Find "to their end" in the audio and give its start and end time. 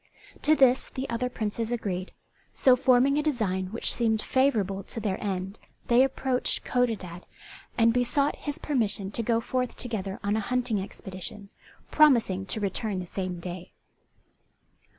4.81-5.59